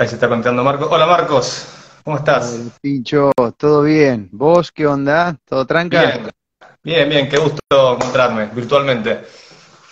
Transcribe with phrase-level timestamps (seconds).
[0.00, 0.88] Ahí se está conectando Marcos.
[0.90, 1.68] Hola Marcos,
[2.02, 2.54] ¿cómo estás?
[2.58, 4.30] Hola, Pincho, todo bien.
[4.32, 5.36] ¿Vos qué onda?
[5.44, 6.00] ¿Todo tranca?
[6.00, 6.30] Bien,
[6.82, 9.26] bien, bien, qué gusto encontrarme virtualmente.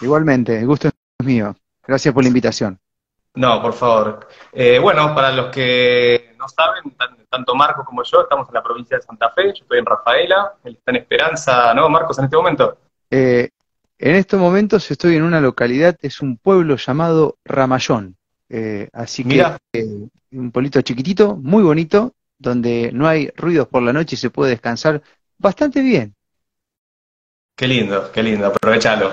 [0.01, 0.95] Igualmente, el gusto es
[1.27, 1.55] mío.
[1.87, 2.79] Gracias por la invitación.
[3.35, 4.27] No, por favor.
[4.51, 8.63] Eh, bueno, para los que no saben, tan- tanto Marcos como yo estamos en la
[8.63, 12.25] provincia de Santa Fe, yo estoy en Rafaela, él está en Esperanza, ¿no, Marcos, en
[12.25, 12.79] este momento?
[13.11, 13.51] Eh,
[13.99, 18.17] en estos momentos estoy en una localidad, es un pueblo llamado Ramayón.
[18.49, 19.87] Eh, así que eh,
[20.33, 24.53] un pueblito chiquitito, muy bonito, donde no hay ruidos por la noche y se puede
[24.53, 25.03] descansar
[25.39, 26.15] bastante bien.
[27.57, 29.13] Qué lindo, qué lindo, aprovechalo.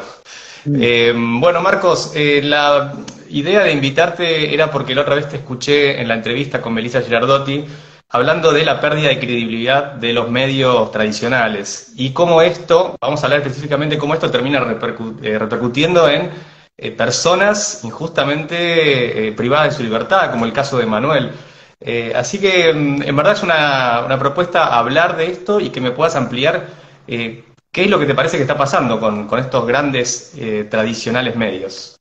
[0.65, 0.77] Mm.
[0.79, 2.93] Eh, bueno, Marcos, eh, la
[3.29, 7.01] idea de invitarte era porque la otra vez te escuché en la entrevista con Melissa
[7.01, 7.65] Girardotti
[8.09, 13.25] hablando de la pérdida de credibilidad de los medios tradicionales y cómo esto, vamos a
[13.25, 16.29] hablar específicamente cómo esto termina repercu- repercutiendo en
[16.77, 21.31] eh, personas injustamente eh, privadas de su libertad, como el caso de Manuel.
[21.79, 25.79] Eh, así que mm, en verdad es una, una propuesta hablar de esto y que
[25.79, 26.67] me puedas ampliar
[27.07, 30.33] qué es lo que te parece que está pasando con, con estos grandes
[30.69, 31.95] tradicionales medios.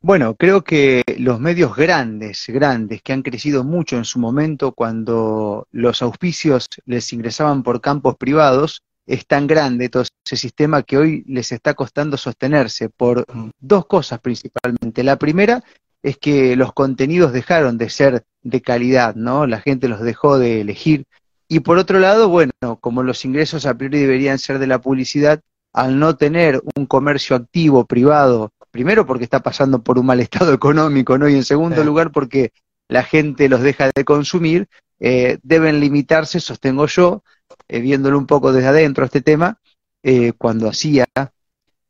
[0.00, 5.66] Bueno, creo que los medios grandes, grandes, que han crecido mucho en su momento cuando
[5.72, 11.24] los auspicios les ingresaban por campos privados, es tan grande todo ese sistema que hoy
[11.26, 13.24] les está costando sostenerse por
[13.58, 15.04] dos cosas principalmente.
[15.04, 15.62] La primera
[16.02, 19.46] es que los contenidos dejaron de ser de calidad, ¿no?
[19.46, 21.04] La gente los dejó de elegir.
[21.48, 25.40] Y por otro lado, bueno, como los ingresos a priori deberían ser de la publicidad,
[25.72, 30.52] al no tener un comercio activo privado, primero porque está pasando por un mal estado
[30.52, 31.28] económico, ¿no?
[31.28, 31.84] Y en segundo Sí.
[31.86, 32.50] lugar porque
[32.88, 34.68] la gente los deja de consumir,
[35.00, 37.22] eh, deben limitarse, sostengo yo,
[37.68, 39.58] eh, viéndolo un poco desde adentro este tema,
[40.02, 41.06] eh, cuando hacía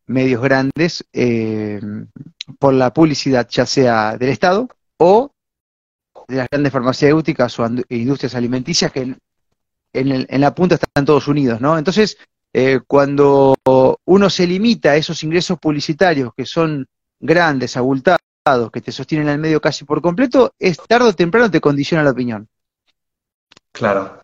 [0.06, 1.80] medios grandes eh,
[2.58, 5.32] por la publicidad, ya sea del Estado o
[6.28, 9.16] de las grandes farmacéuticas o andu- industrias alimenticias que
[9.92, 11.78] en, la punta están todos unidos, ¿no?
[11.78, 12.18] Entonces,
[12.86, 13.54] cuando
[14.04, 16.86] uno se limita a esos ingresos publicitarios que son
[17.20, 18.20] grandes, abultados,
[18.72, 22.10] que te sostienen al medio casi por completo, es tarde o temprano te condiciona la
[22.10, 22.48] opinión.
[23.72, 24.20] Claro.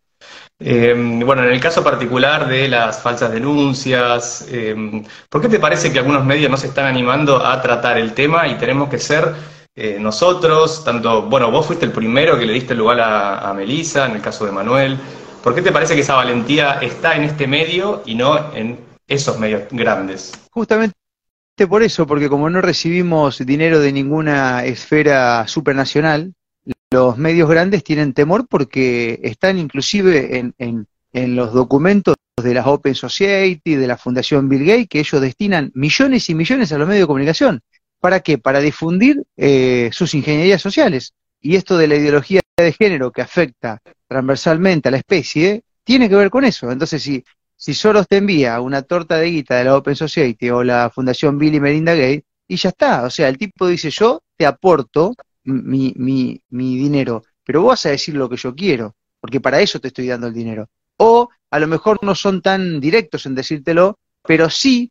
[0.59, 0.95] Eh,
[1.25, 5.99] bueno, en el caso particular de las falsas denuncias, eh, ¿por qué te parece que
[5.99, 9.35] algunos medios no se están animando a tratar el tema y tenemos que ser
[9.75, 14.07] eh, nosotros, tanto, bueno, vos fuiste el primero que le diste lugar a, a Melissa,
[14.07, 14.99] en el caso de Manuel,
[15.43, 18.79] ¿por qué te parece que esa valentía está en este medio y no en
[19.09, 20.33] esos medios grandes?
[20.51, 20.95] Justamente
[21.69, 26.35] por eso, porque como no recibimos dinero de ninguna esfera supranacional,
[26.93, 32.67] los medios grandes tienen temor porque están inclusive en, en- en los documentos de las
[32.67, 36.89] Open Society, de la Fundación Bill Gates, que ellos destinan millones y millones a los
[36.89, 37.61] medios de comunicación.
[38.01, 38.39] ¿Para qué?
[38.39, 41.13] Para difundir eh, sus ingenierías sociales.
[41.41, 46.17] Y esto de la ideología de género que afecta transversalmente a la especie, tiene que
[46.17, 46.71] ver con eso.
[46.71, 47.23] Entonces, si,
[47.57, 51.37] si Soros te envía una torta de guita de la Open Society o la Fundación
[51.39, 53.03] Bill y Melinda Gates, y ya está.
[53.05, 55.15] O sea, el tipo dice, yo te aporto
[55.45, 59.61] mi, mi, mi dinero, pero vos vas a decir lo que yo quiero, porque para
[59.61, 60.69] eso te estoy dando el dinero.
[60.97, 64.91] O a lo mejor no son tan directos en decírtelo, pero sí,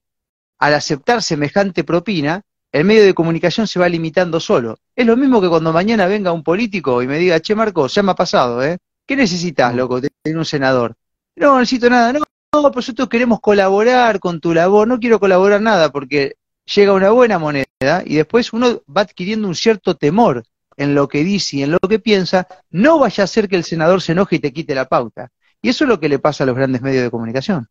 [0.60, 2.42] al aceptar semejante propina,
[2.72, 4.78] el medio de comunicación se va limitando solo.
[4.96, 8.04] Es lo mismo que cuando mañana venga un político y me diga, che Marcos, ya
[8.04, 8.78] me ha pasado, ¿eh?
[9.06, 10.00] ¿Qué necesitas, loco?
[10.00, 10.96] Tener un senador.
[11.36, 12.26] No, no necesito nada, no, no,
[12.64, 16.36] pero nosotros queremos colaborar con tu labor, no quiero colaborar nada porque
[16.66, 17.66] llega una buena moneda
[18.06, 20.44] y después uno va adquiriendo un cierto temor
[20.78, 23.64] en lo que dice y en lo que piensa, no vaya a ser que el
[23.64, 25.30] senador se enoje y te quite la pauta.
[25.62, 27.68] Y eso es lo que le pasa a los grandes medios de comunicación.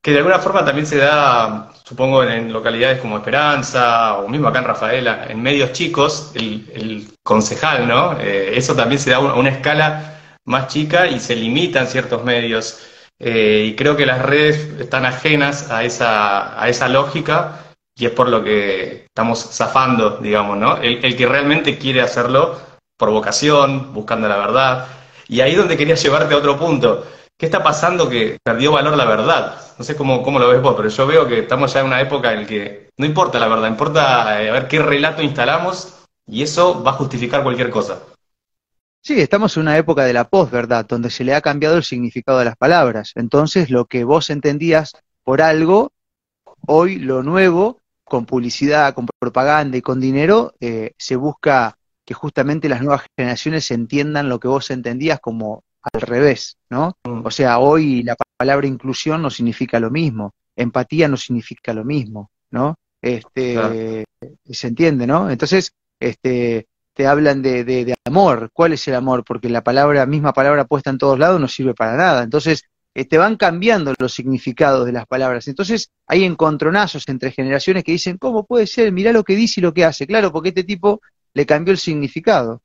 [0.00, 4.60] Que de alguna forma también se da, supongo, en, localidades como Esperanza o mismo acá
[4.60, 8.18] en Rafaela, en medios chicos, el, concejal, ¿no?
[8.20, 12.78] Eh, eso también se da a una escala más chica y se limitan ciertos medios.
[13.18, 17.60] Eh, y creo que las redes están ajenas a esa, a esa lógica
[17.96, 20.76] y es por lo que estamos zafando, digamos, ¿no?
[20.76, 22.60] El, el que realmente quiere hacerlo
[22.98, 24.86] por vocación, buscando la verdad.
[25.28, 27.06] Y ahí es donde quería llevarte a otro punto.
[27.38, 29.60] ¿Qué está pasando que perdió valor la verdad?
[29.78, 32.00] No sé cómo, cómo lo ves vos, pero yo veo que estamos ya en una
[32.00, 35.98] época en la que no importa la verdad, importa eh, a ver qué relato instalamos
[36.26, 37.98] y eso va a justificar cualquier cosa.
[39.06, 42.40] Sí, estamos en una época de la posverdad, donde se le ha cambiado el significado
[42.40, 43.12] de las palabras.
[43.14, 45.92] Entonces, lo que vos entendías por algo,
[46.66, 52.68] hoy lo nuevo, con publicidad, con propaganda y con dinero, eh, se busca que justamente
[52.68, 56.96] las nuevas generaciones entiendan lo que vos entendías como al revés, ¿no?
[57.04, 57.24] Mm.
[57.24, 62.32] O sea, hoy la palabra inclusión no significa lo mismo, empatía no significa lo mismo,
[62.50, 62.74] ¿no?
[63.00, 63.72] Este, Claro.
[64.50, 65.30] se entiende, ¿no?
[65.30, 65.70] Entonces,
[66.00, 66.66] este,
[66.96, 68.48] te hablan de, de, amor.
[68.54, 69.22] ¿Cuál es el amor?
[69.22, 72.22] Porque la palabra, misma palabra puesta en todos lados no sirve para nada.
[72.22, 72.62] Entonces,
[72.94, 75.46] te este, van cambiando los significados de las palabras.
[75.46, 78.92] Entonces, hay encontronazos entre generaciones que dicen, ¿cómo puede ser?
[78.92, 80.06] Mirá lo que dice y lo que hace.
[80.06, 81.02] Claro, porque este tipo
[81.34, 82.62] le cambió el significado.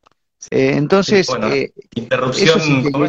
[0.50, 2.62] Eh, entonces, eh, interrupción,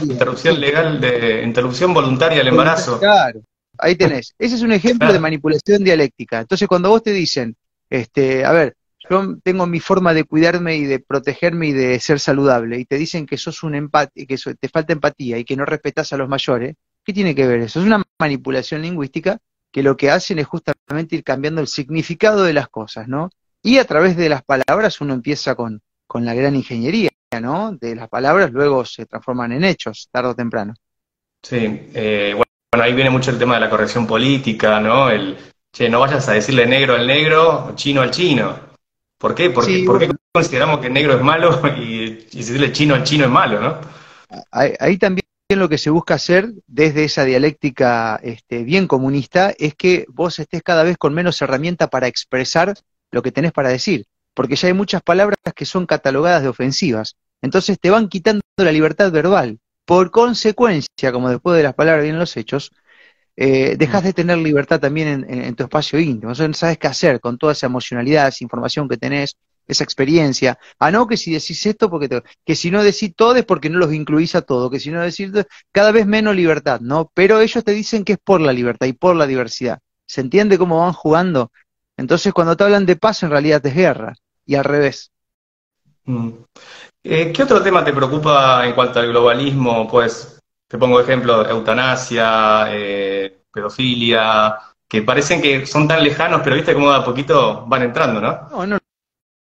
[0.02, 2.98] interrupción legal, de interrupción voluntaria del embarazo.
[2.98, 3.42] Claro,
[3.78, 4.34] ahí tenés.
[4.40, 6.40] Ese es un ejemplo de manipulación dialéctica.
[6.40, 7.54] Entonces, cuando vos te dicen,
[7.88, 8.76] este, a ver,
[9.08, 12.96] yo tengo mi forma de cuidarme y de protegerme y de ser saludable, y te
[12.96, 16.28] dicen que sos un empate, que te falta empatía y que no respetas a los
[16.28, 17.80] mayores, ¿qué tiene que ver eso?
[17.80, 19.38] Es una manipulación lingüística
[19.70, 23.30] que lo que hacen es justamente ir cambiando el significado de las cosas, ¿no?
[23.62, 27.10] Y a través de las palabras uno empieza con, con la gran ingeniería,
[27.40, 27.72] ¿no?
[27.72, 30.74] De las palabras luego se transforman en hechos, tarde o temprano.
[31.42, 35.10] Sí, eh, bueno, ahí viene mucho el tema de la corrección política, ¿no?
[35.10, 35.36] El,
[35.72, 38.71] che, no vayas a decirle negro al negro chino al chino.
[39.22, 39.50] ¿Por qué?
[39.50, 43.30] Porque, ¿Por qué consideramos que negro es malo y, y decirle chino al chino es
[43.30, 43.78] malo, no?
[44.50, 50.06] Ahí, también lo que se busca hacer desde esa dialéctica este, bien comunista es que
[50.08, 52.74] vos estés cada vez con menos herramienta para expresar
[53.12, 57.14] lo que tenés para decir, porque ya hay muchas palabras que son catalogadas de ofensivas.
[57.42, 59.60] Entonces te van quitando la libertad verbal.
[59.84, 62.72] Por consecuencia, como después de las palabras vienen los hechos,
[63.36, 66.32] eh, dejas de tener libertad también en, tu espacio íntimo.
[66.32, 69.36] no sabes qué hacer con toda esa emocionalidad, esa información que tenés,
[69.66, 70.58] esa experiencia.
[70.78, 73.78] Ah, no, que si decís esto, porque que si no decís todo es porque no
[73.78, 75.30] los incluís a todo, que si no decís
[75.70, 77.10] cada vez menos libertad, ¿no?
[77.14, 79.78] Pero ellos te dicen que es por la libertad y por la diversidad.
[80.06, 81.50] ¿Se entiende cómo van jugando?
[81.96, 84.14] Entonces, cuando te hablan de paz, en realidad es guerra,
[84.44, 85.10] y al revés.
[86.04, 86.30] Mm.
[87.04, 89.88] Eh, ¿Qué otro tema te preocupa en cuanto al globalismo?
[89.88, 90.31] Pues
[90.72, 94.58] te pongo ejemplo, eutanasia, eh, pedofilia,
[94.88, 98.48] que parecen que son tan lejanos, pero viste cómo a poquito van entrando, ¿no?
[98.50, 98.78] No, no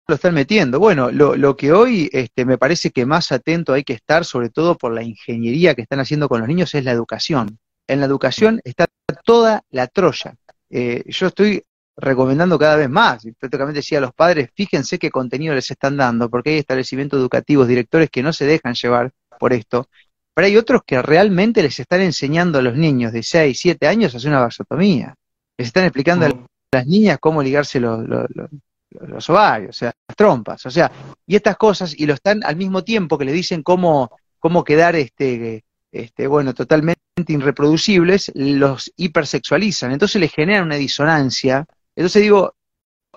[0.07, 0.79] lo están metiendo.
[0.79, 4.51] Bueno, lo, lo que hoy este, me parece que más atento hay que estar, sobre
[4.51, 7.57] todo por la ingeniería que están haciendo con los niños, es la educación.
[7.87, 8.85] En la educación está
[9.23, 10.35] toda la Troya.
[10.69, 11.63] Eh, yo estoy
[11.97, 15.97] recomendando cada vez más, y prácticamente decía a los padres, fíjense qué contenido les están
[15.97, 19.89] dando, porque hay establecimientos educativos, directores que no se dejan llevar por esto,
[20.35, 24.13] pero hay otros que realmente les están enseñando a los niños de 6, 7 años
[24.13, 25.15] a hacer una vasotomía.
[25.57, 26.45] Les están explicando a mm.
[26.73, 30.91] las niñas cómo ligarse los, los, ovarios, o sea, las trompas, o sea,
[31.25, 34.97] y estas cosas, y lo están al mismo tiempo que le dicen cómo, cómo quedar,
[34.97, 39.93] este, este, bueno, totalmente irreproducibles, los hipersexualizan.
[39.93, 41.65] Entonces les generan una disonancia.
[41.95, 42.55] Entonces digo,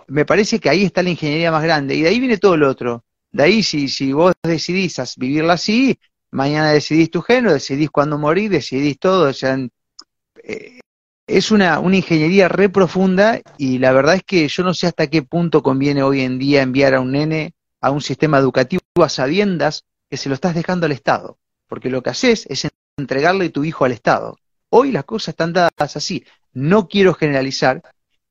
[0.06, 2.68] me parece que ahí está la ingeniería más grande, y de ahí viene todo lo
[2.70, 3.04] otro.
[3.32, 5.98] De ahí, si, si vos decidís vivirla así,
[6.30, 10.80] mañana decidís tu género, decidís cuándo morir, decidís todo, eh,
[11.26, 15.08] es una, una ingeniería re profunda y la verdad es que yo no sé hasta
[15.08, 19.08] qué punto conviene hoy en día enviar a un nene a un sistema educativo a
[19.08, 21.38] sabiendas que se lo estás dejando al Estado,
[21.68, 24.36] porque lo que haces es entregarle tu hijo al Estado.
[24.70, 26.24] Hoy las cosas están dadas así.
[26.52, 27.82] No quiero generalizar,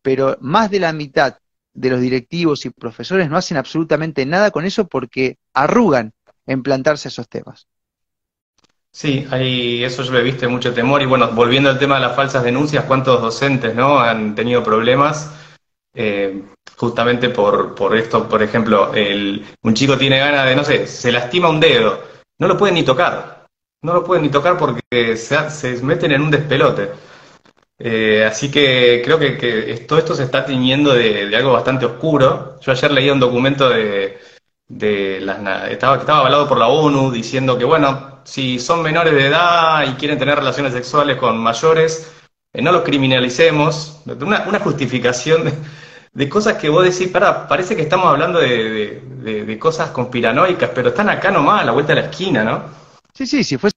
[0.02, 1.38] pero más de la mitad
[1.74, 6.14] de los directivos y profesores no hacen absolutamente nada con eso porque arrugan
[6.46, 7.68] en plantarse esos temas.
[8.98, 11.04] Sí, hay, eso yo le viste mucho temor.
[11.04, 15.32] Y bueno, volviendo al tema de las falsas denuncias, ¿cuántos docentes no han tenido problemas?
[15.94, 16.42] Eh,
[16.76, 21.12] justamente por, por esto, por ejemplo, el, un chico tiene ganas de, no sé, se
[21.12, 22.02] lastima un dedo,
[22.40, 23.46] no lo pueden ni tocar,
[23.84, 26.90] no lo pueden ni tocar porque se, meten en un despelote.
[27.78, 31.86] Eh, así que creo que, que, todo esto se está tiñendo de, de, algo bastante
[31.86, 32.60] oscuro.
[32.62, 34.18] Yo ayer leía un documento de,
[34.68, 35.38] de las,
[35.70, 39.94] estaba, estaba avalado por la ONU diciendo que, bueno, si son menores de edad y
[39.94, 42.12] quieren tener relaciones sexuales con mayores,
[42.52, 44.02] eh, no los criminalicemos.
[44.06, 45.50] Una, justificación
[46.14, 51.10] de, cosas que vos decís, para, parece que estamos hablando de, cosas conspiranoicas, pero están
[51.10, 52.66] acá nomás, a la vuelta de la esquina, ¿no?
[53.14, 53.74] Sí, sí, si fuese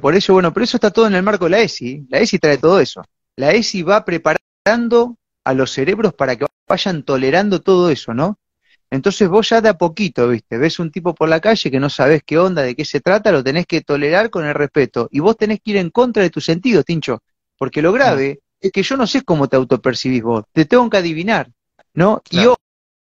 [0.00, 2.06] por ello, bueno, pero eso está todo en el marco de la ESI.
[2.08, 3.02] La ESI trae todo eso.
[3.34, 8.38] La ESI va preparando a los cerebros para que vayan tolerando todo eso, ¿no?
[8.92, 11.88] Entonces vos ya de a poquito, viste, ves un tipo por la calle que no
[11.88, 15.08] sabes qué onda, de qué se trata, lo tenés que tolerar con el respeto.
[15.10, 17.22] Y vos tenés que ir en contra de tus sentidos, Tincho.
[17.56, 20.98] Porque lo grave es que yo no sé cómo te autopercibís vos, te tengo que
[20.98, 21.50] adivinar,
[21.94, 22.20] ¿no?
[22.30, 22.40] Y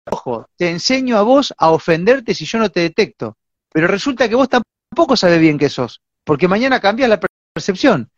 [0.08, 3.36] ojo, te enseño a vos a ofenderte si yo no te detecto.
[3.72, 7.20] Pero resulta que vos tampoco sabes bien qué sos, porque mañana cambias la
[7.52, 8.12] percepción.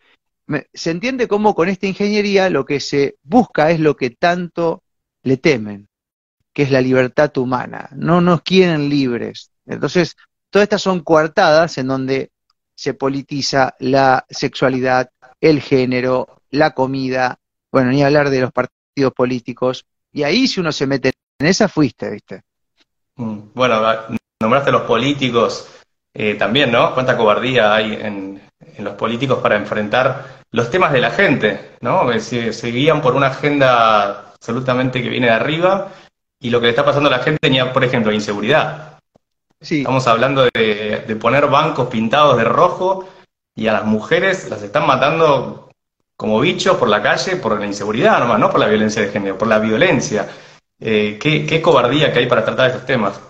[0.75, 4.83] Se entiende cómo con esta ingeniería lo que se busca es lo que tanto
[5.23, 5.89] le temen,
[6.53, 7.89] que es la libertad humana.
[7.95, 9.51] No nos quieren libres.
[9.67, 10.17] Entonces,
[10.51, 12.31] todas estas son coartadas en donde
[12.75, 17.39] se politiza la sexualidad, el género, la comida,
[17.71, 19.87] bueno, ni hablar de los partidos políticos.
[20.13, 22.43] Y ahí si uno se mete en esa, fuiste, ¿viste?
[23.17, 23.81] Mm, bueno,
[24.41, 25.69] nombraste a los políticos,
[26.15, 26.93] eh, también, ¿no?
[26.93, 28.43] Cuánta cobardía hay en,
[28.79, 32.11] los políticos para enfrentar los temas de la gente, ¿no?
[32.21, 35.93] Se, se, guían por una agenda absolutamente que viene de arriba
[36.43, 38.99] y lo que le está pasando a la gente, por ejemplo, inseguridad.
[39.61, 39.79] Sí.
[39.79, 43.09] Estamos hablando de, de poner bancos pintados de rojo
[43.55, 45.71] y a las mujeres las están matando
[46.17, 49.39] como bichos por la calle por la inseguridad nomás, no por la violencia de género,
[49.39, 50.29] por la violencia.
[50.79, 53.21] Eh, ¿qué, cobardía que hay para tratar estos temas.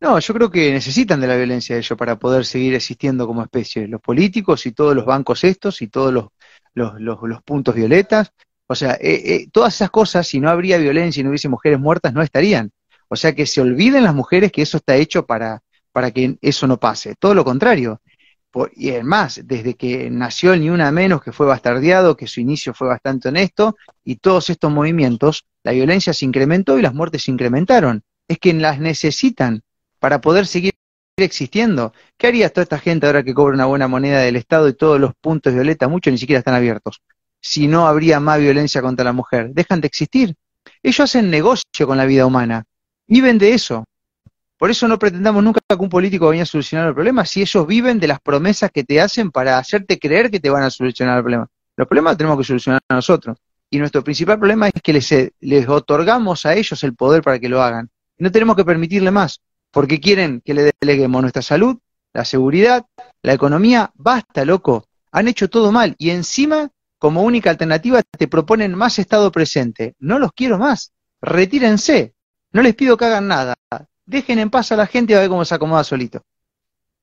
[0.00, 3.86] No, yo creo que necesitan de la violencia ellos para poder seguir existiendo como especie.
[3.86, 6.28] Los políticos y todos los bancos estos y todos los,
[6.74, 8.32] los, puntos violetas.
[8.66, 11.78] O sea, eh, eh, todas esas cosas, si no habría violencia y no hubiese mujeres
[11.78, 12.70] muertas, no estarían.
[13.08, 16.66] O sea, que se olviden las mujeres que eso está hecho para, para que eso
[16.66, 17.14] no pase.
[17.18, 18.00] Todo lo contrario
[18.74, 22.72] y además, desde que nació el Ni Una Menos, que fue bastardeado, que su inicio
[22.72, 27.32] fue bastante honesto, y todos estos movimientos, la violencia se incrementó y las muertes se
[27.32, 28.02] incrementaron.
[28.28, 29.62] Es que las necesitan
[29.98, 30.74] para poder seguir
[31.16, 31.92] existiendo.
[32.16, 35.00] ¿Qué haría toda esta gente ahora que cobra una buena moneda del Estado y todos
[35.00, 37.02] los puntos violetas, muchos ni siquiera están abiertos?
[37.46, 40.34] Si no habría más violencia contra la mujer, dejan de existir.
[40.82, 42.64] Ellos hacen negocio con la vida humana,
[43.06, 43.84] viven de eso.
[44.56, 47.66] Por eso no pretendamos nunca que un político vaya a solucionar el problema si ellos
[47.66, 51.18] viven de las promesas que te hacen para hacerte creer que te van a solucionar
[51.18, 51.46] el problema.
[51.76, 53.36] Los problemas tenemos que solucionar nosotros.
[53.68, 57.50] Y nuestro principal problema es que les, les otorgamos a ellos el poder para que
[57.50, 57.90] lo hagan.
[58.16, 61.76] no tenemos que permitirle más, porque quieren que le deleguemos nuestra salud,
[62.14, 62.86] la seguridad,
[63.22, 63.90] la economía.
[63.96, 64.86] Basta, loco.
[65.12, 65.94] Han hecho todo mal.
[65.98, 66.70] Y encima,
[67.04, 69.94] como única alternativa, te proponen más Estado presente.
[69.98, 70.90] No los quiero más.
[71.20, 72.14] Retírense.
[72.50, 73.54] No les pido que hagan nada
[74.06, 76.22] dejen en paz a la gente y a ver cómo se acomoda solito.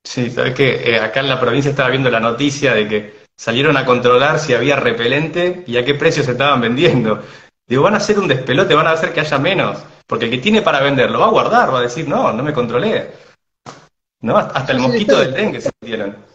[0.03, 3.77] Sí, sabes que eh, acá en la provincia estaba viendo la noticia de que salieron
[3.77, 7.23] a controlar si había repelente y a qué precio se estaban vendiendo.
[7.67, 9.77] Digo, van a hacer un despelote, van a hacer que haya menos,
[10.07, 12.41] porque el que tiene para vender lo va a guardar, va a decir, no, no
[12.41, 13.11] me controlé.
[14.21, 14.35] ¿No?
[14.37, 16.30] Hasta el mosquito del dengue se metieron.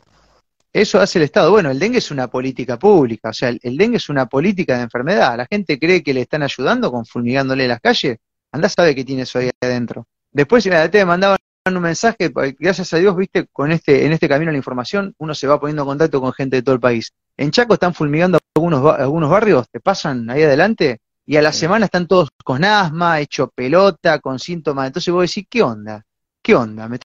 [0.76, 1.50] Eso hace el Estado.
[1.50, 4.76] Bueno, el dengue es una política pública, o sea, el, el, dengue es una política
[4.76, 5.34] de enfermedad.
[5.34, 8.18] La gente cree que le están ayudando con fulmigándole las calles.
[8.52, 10.06] Andá sabe que tiene eso ahí adentro.
[10.30, 14.52] Después te mandaban un mensaje, gracias a Dios, viste, con este, en este camino a
[14.52, 17.10] la información, uno se va poniendo en contacto con gente de todo el país.
[17.38, 21.86] En Chaco están fulmigando algunos, algunos barrios, te pasan ahí adelante, y a la semana
[21.86, 24.88] están todos con asma, hecho pelota, con síntomas.
[24.88, 26.04] Entonces vos decís, ¿qué onda?
[26.42, 26.86] ¿Qué onda?
[26.86, 26.98] ¿Me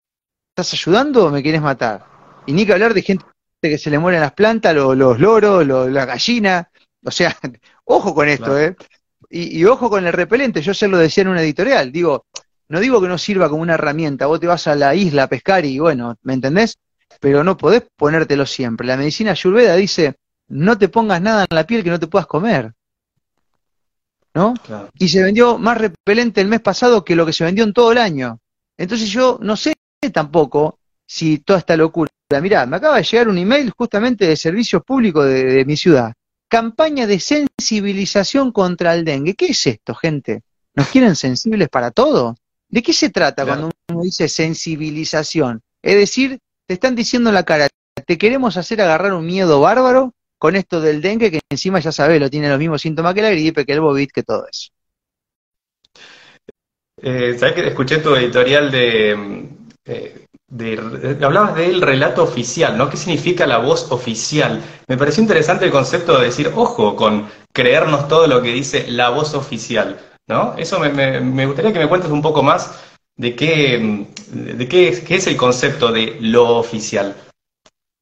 [0.49, 2.05] estás ayudando o me quieres matar?
[2.45, 3.23] Y ni que hablar de gente
[3.69, 6.69] que se le mueren las plantas, los, loros, la gallina.
[7.03, 7.37] O sea,
[7.85, 8.75] ojo con esto, ¿eh?
[9.29, 10.61] Y, y, ojo con el repelente.
[10.61, 11.91] Yo se lo decía en una editorial.
[11.91, 12.25] Digo,
[12.71, 15.27] no digo que no sirva como una herramienta, vos te vas a la isla a
[15.27, 16.77] pescar y bueno, ¿me entendés?
[17.19, 18.87] Pero no podés ponértelo siempre.
[18.87, 20.15] La medicina ayurveda dice,
[20.47, 22.73] no te pongas nada en la piel que no te puedas comer.
[24.33, 24.53] ¿No?
[24.97, 27.91] Y se vendió más repelente el mes pasado que lo que se vendió en todo
[27.91, 28.39] el año.
[28.77, 29.73] Entonces yo no sé
[30.13, 30.79] tampoco
[31.11, 32.09] si toda esta locura.
[32.41, 36.13] Mirá, me acaba de llegar un email justamente de servicios públicos de, de mi ciudad.
[36.47, 39.33] Campaña de sensibilización contra el dengue.
[39.33, 40.43] ¿Qué es esto, gente?
[40.73, 42.37] ¿Nos quieren sensibles para todo?
[42.69, 45.61] ¿De qué se trata cuando uno dice sensibilización?
[45.81, 47.67] Es decir, te están diciendo en la cara,
[48.05, 52.21] te queremos hacer agarrar un miedo bárbaro con esto del dengue, que encima ya sabes,
[52.21, 54.69] lo tiene los mismos síntomas que la gripe, que el COVID, que todo eso.
[57.01, 59.49] Eh, ¿Sabes que escuché tu editorial de,
[59.85, 62.89] eh, de, Hablabas del relato oficial, ¿no?
[62.89, 64.61] ¿Qué significa la voz oficial?
[64.87, 69.09] Me pareció interesante el concepto de decir, ojo, con creernos todo lo que dice la
[69.09, 69.97] voz oficial.
[70.27, 70.55] ¿no?
[70.57, 72.79] Eso me, gustaría que me cuentes un poco más
[73.15, 77.15] de qué, de qué, es el concepto de lo oficial.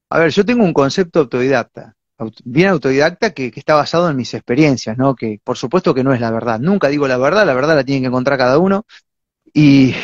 [0.10, 1.96] A ver, yo tengo un concepto autodidacta,
[2.44, 5.16] bien autodidacta que, está basado en mis experiencias, ¿no?
[5.16, 6.60] Que por supuesto que no es la verdad.
[6.60, 8.86] Nunca digo la verdad, la verdad la tienen que encontrar cada uno.
[9.54, 9.96] Y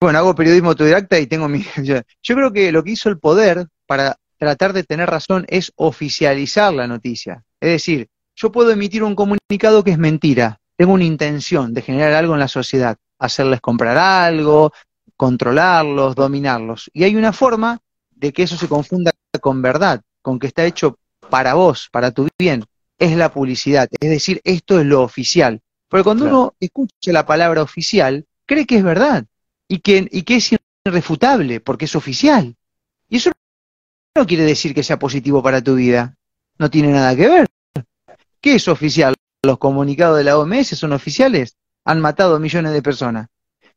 [0.00, 1.64] bueno, hago periodismo autodidacta y tengo mi...
[1.82, 6.72] Yo creo que lo que hizo el poder para tratar de tener razón es oficializar
[6.72, 7.44] la noticia.
[7.60, 12.12] Es decir, yo puedo emitir un comunicado que es mentira, tengo una intención de generar
[12.12, 14.72] algo en la sociedad, hacerles comprar algo,
[15.16, 16.88] controlarlos, dominarlos.
[16.94, 17.80] Y hay una forma
[18.14, 20.98] de que eso se confunda con verdad, con que está hecho
[21.30, 22.64] para vos, para tu bien.
[22.96, 25.60] Es la publicidad, es decir, esto es lo oficial.
[25.88, 29.24] Porque cuando uno escucha la palabra oficial, cree que es verdad
[29.68, 32.56] y que, y que es irrefutable, porque es oficial.
[33.08, 33.30] Y eso
[34.16, 36.16] no quiere decir que sea positivo para tu vida.
[36.58, 37.46] No tiene nada que ver.
[38.40, 39.14] ¿Qué es oficial?
[39.42, 43.28] los comunicados de la OMS son oficiales, han matado millones de personas.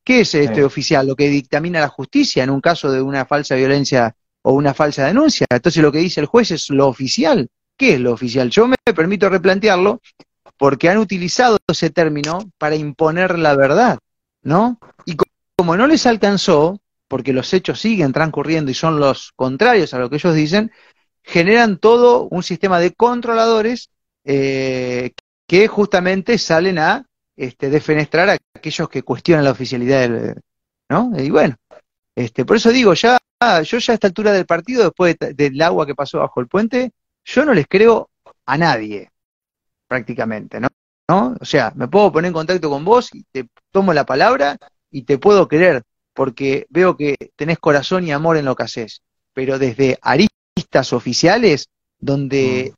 [0.03, 1.05] ¿Qué es este oficial?
[1.07, 5.05] Lo que dictamina la justicia en un caso de una falsa violencia o una falsa
[5.05, 5.45] denuncia.
[5.49, 7.47] Entonces lo que dice el juez es lo oficial.
[7.77, 8.49] ¿Qué es lo oficial?
[8.49, 10.01] Yo me permito replantearlo
[10.57, 13.99] porque han utilizado ese término para imponer la verdad,
[14.41, 14.79] ¿no?
[15.05, 15.15] Y
[15.55, 20.09] como no les alcanzó, porque los hechos siguen transcurriendo y son los contrarios a lo
[20.09, 20.71] que ellos dicen,
[21.23, 23.89] generan todo un sistema de controladores
[24.23, 25.11] eh,
[25.47, 27.05] que justamente salen a
[27.35, 30.35] este, defenestrar a aquellos que cuestionan la oficialidad del,
[30.89, 31.11] ¿no?
[31.17, 31.55] Y bueno,
[32.15, 33.17] este, por eso digo, ya,
[33.63, 36.91] yo ya a esta altura del partido, después del agua que pasó bajo el puente,
[37.25, 38.09] yo no les creo
[38.45, 39.09] a nadie,
[39.87, 40.67] prácticamente, ¿no?
[41.09, 41.35] ¿no?
[41.39, 44.57] O sea, me puedo poner en contacto con vos y te tomo la palabra
[44.91, 45.83] y te puedo creer,
[46.13, 49.01] porque veo que tenés corazón y amor en lo que haces.
[49.33, 51.69] Pero desde aristas oficiales,
[51.99, 52.75] donde mm.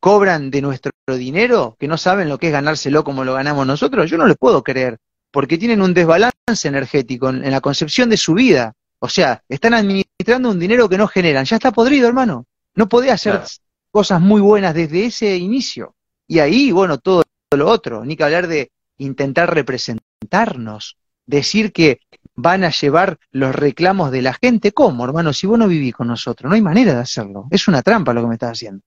[0.00, 4.10] cobran de nuestro dinero, que no saben lo que es ganárselo como lo ganamos nosotros,
[4.10, 4.98] yo no les puedo creer,
[5.30, 6.34] porque tienen un desbalance
[6.64, 8.72] energético en, la concepción de su vida.
[8.98, 11.44] O sea, están administrando un dinero que no generan.
[11.44, 12.46] Ya está podrido, hermano.
[12.74, 13.42] No podés hacer
[13.90, 15.94] cosas muy buenas desde ese inicio.
[16.26, 17.22] Y ahí, bueno, todo
[17.54, 18.04] lo otro.
[18.04, 20.96] Ni que hablar de intentar representarnos.
[21.26, 22.00] Decir que
[22.34, 24.72] van a llevar los reclamos de la gente.
[24.72, 25.32] ¿Cómo, hermano?
[25.32, 27.46] Si vos no vivís con nosotros, no hay manera de hacerlo.
[27.50, 28.82] Es una trampa lo que me estás haciendo.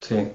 [0.00, 0.32] Sí.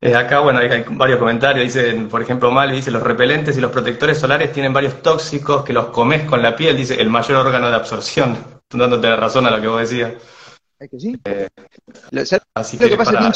[0.00, 1.64] Eh, acá, bueno, hay, varios comentarios.
[1.64, 5.72] Dice, por ejemplo, Mal dice, los repelentes y los protectores solares tienen varios tóxicos que
[5.72, 6.76] los comes con la piel.
[6.76, 8.36] Dice, el mayor órgano de absorción.
[8.70, 10.12] Dándote razón a lo que vos decías.
[10.78, 11.18] ¿Es que sí?
[11.24, 11.48] Eh,
[12.54, 13.32] así que, pasa,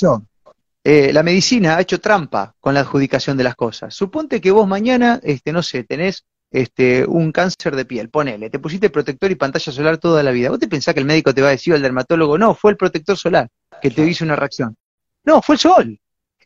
[0.83, 3.95] eh, la medicina ha hecho trampa con la adjudicación de las cosas.
[3.95, 8.59] Suponte que vos mañana, este, no sé, tenés este, un cáncer de piel, ponele, te
[8.59, 10.51] pusiste protector y pantalla solar toda la vida.
[10.51, 12.73] ¿Vos te pensás que el médico te va a decir, o el dermatólogo, no, fue
[12.73, 13.49] el protector solar
[13.81, 14.77] que te hizo una reacción?
[15.25, 16.01] No, fue el sol.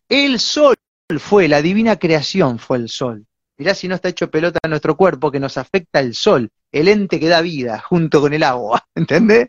[0.08, 0.76] El sol
[1.18, 3.24] fue, la divina creación fue el sol.
[3.56, 6.88] Mirá si no está hecho pelota en nuestro cuerpo, que nos afecta el sol, el
[6.88, 9.48] ente que da vida junto con el agua, ¿entendés?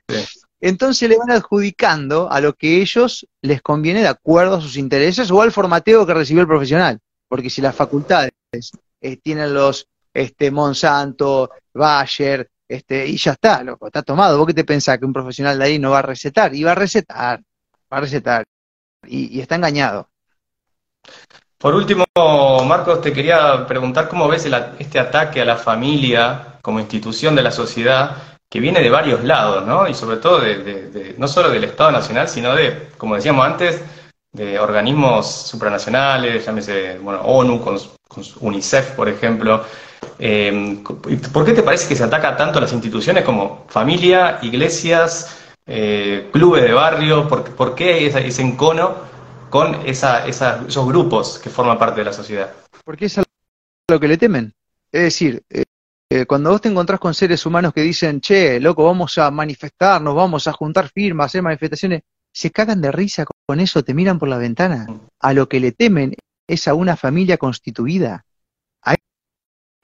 [0.62, 5.30] Entonces le van adjudicando a lo que ellos les conviene de acuerdo a sus intereses
[5.32, 7.00] o al formateo que recibió el profesional.
[7.28, 8.32] Porque si las facultades
[9.02, 14.38] eh, tienen los este, Monsanto, Bayer, este, y ya está, loco, está tomado.
[14.38, 16.56] ¿Vos qué te pensás que un profesional de ahí no va a recetar?
[16.56, 17.42] Y va a recetar,
[17.92, 18.46] va a recetar.
[19.08, 20.08] Y, está engañado.
[21.58, 22.06] Por último,
[22.66, 24.48] Marcos, te quería preguntar cómo ves
[24.80, 28.16] este ataque a la familia como institución de la sociedad
[28.50, 29.88] que viene de varios lados, ¿no?
[29.88, 33.82] Y sobre todo de, no solo del Estado Nacional, sino de, como decíamos antes,
[34.36, 37.78] de organismos supranacionales, llámese, bueno, ONU, con
[38.42, 39.64] UNICEF, por ejemplo,
[40.20, 40.84] eh,
[41.34, 46.30] ¿Por qué te parece que se ataca tanto a las instituciones como familia, iglesias, eh,
[46.32, 47.28] clubes de barrio?
[47.28, 48.96] ¿Por, qué ese, ese encono
[49.50, 52.54] con esos grupos que forman parte de la sociedad?
[52.84, 53.24] Porque es a
[53.90, 54.54] lo que le temen.
[54.92, 59.18] Es decir, eh, cuando vos te encontrás con seres humanos que dicen, che, loco, vamos
[59.18, 62.04] a manifestarnos, vamos a juntar firmas, hacer manifestaciones,
[62.36, 64.88] se cagan de risa con eso, te miran por la ventana.
[65.20, 66.14] A lo que le temen
[66.48, 68.26] es a una familia constituida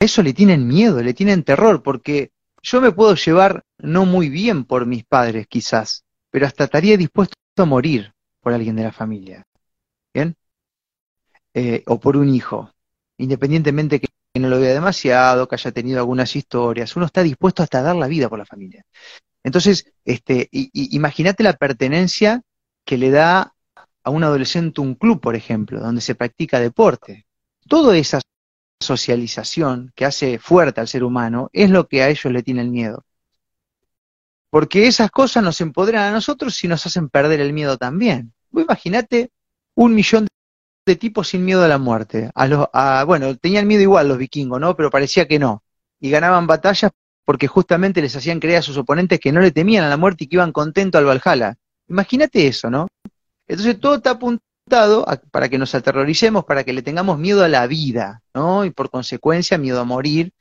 [0.01, 2.31] eso le tienen miedo, le tienen terror, porque
[2.63, 7.35] yo me puedo llevar no muy bien por mis padres, quizás, pero hasta estaría dispuesto
[7.57, 9.45] a morir por alguien de la familia.
[10.11, 10.35] ¿Bien?
[11.53, 12.71] Eh, o por un hijo,
[13.17, 14.09] independientemente que
[14.39, 17.95] no lo vea demasiado, que haya tenido algunas historias, uno está dispuesto hasta a dar
[17.95, 18.83] la vida por la familia.
[19.43, 22.41] Entonces, este, imagínate la pertenencia
[22.86, 23.54] que le da
[24.04, 27.25] a un adolescente un club, por ejemplo, donde se practica deporte.
[27.67, 28.23] Todo esas
[28.82, 33.06] socialización que hace fuerte al ser humano es lo que a ellos le tienen miedo.
[34.49, 38.34] Porque esas cosas nos empoderan a nosotros y nos hacen perder el miedo también.
[38.51, 39.32] Imagínate
[39.75, 40.27] un millón
[40.86, 42.32] de tipos sin miedo a la muerte.
[42.36, 42.67] A los,
[43.06, 44.75] bueno, tenían miedo igual los vikingos, ¿no?
[44.75, 45.63] Pero parecía que no.
[46.01, 46.91] Y ganaban batallas
[47.25, 50.23] porque justamente les hacían creer a sus oponentes que no le temían a la muerte
[50.23, 51.55] y que iban contentos al Valhalla.
[51.88, 52.88] Imagínate eso, ¿no?
[53.47, 57.67] Entonces todo está apuntado para que nos aterroricemos, para que le tengamos miedo a la
[57.67, 58.65] vida, ¿no?
[58.65, 60.31] Y por consecuencia miedo a morir.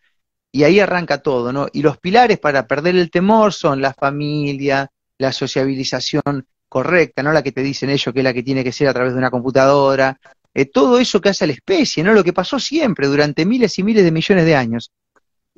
[0.53, 1.69] Y ahí arranca todo, ¿no?
[1.73, 7.43] Y los pilares para perder el temor son la familia, la sociabilización correcta, no la
[7.43, 9.31] que te dicen ellos que es la que tiene que ser a través de una
[9.31, 10.19] computadora,
[10.55, 12.13] eh, todo eso que hace a la especie, ¿no?
[12.13, 14.91] Lo que pasó siempre durante miles y miles de millones de años.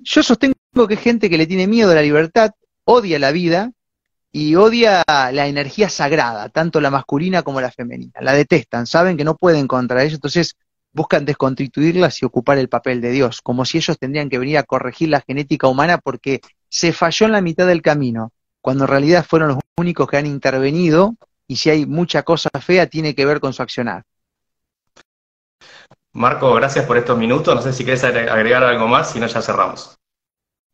[0.05, 0.55] Yo sostengo
[0.89, 2.53] que gente que le tiene miedo a la libertad
[2.85, 3.73] odia la vida
[4.33, 8.21] y odia la energía sagrada, tanto la masculina como la femenina.
[8.21, 10.57] La detestan, saben que no pueden contra ellos, entonces
[10.93, 14.63] buscan desconstituirlas y ocupar el papel de Dios, como si ellos tendrían que venir a
[14.63, 19.25] corregir la genética humana porque se falló en la mitad del camino, cuando en realidad
[19.27, 21.15] fueron los únicos que han intervenido
[21.47, 24.05] y si hay mucha cosa fea tiene que ver con su accionar.
[26.13, 27.55] Marco, gracias por estos minutos.
[27.55, 29.97] No sé si quieres agregar algo más, si no ya cerramos.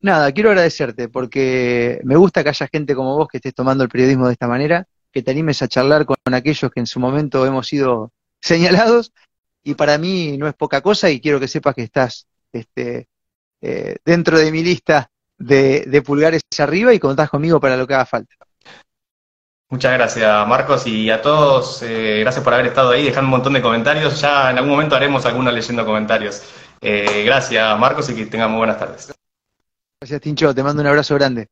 [0.00, 3.90] Nada, quiero agradecerte porque me gusta que haya gente como vos que estés tomando el
[3.90, 7.44] periodismo de esta manera, que te animes a charlar con aquellos que en su momento
[7.44, 9.12] hemos sido señalados
[9.64, 13.08] y para mí no es poca cosa y quiero que sepas que estás este,
[13.60, 18.06] eh, dentro de mi lista de, pulgares arriba y contás conmigo para lo que haga
[18.06, 18.34] falta.
[19.70, 23.52] Muchas gracias, Marcos, y a todos, eh, gracias por haber estado ahí, dejando un montón
[23.52, 24.18] de comentarios.
[24.20, 26.42] Ya en algún momento haremos algunos leyendo comentarios.
[26.80, 29.12] Eh, gracias, Marcos, y que tengan muy buenas tardes.
[30.00, 30.54] Gracias, Tincho.
[30.54, 31.48] Te mando un abrazo grande.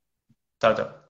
[0.61, 1.06] Chao, chao.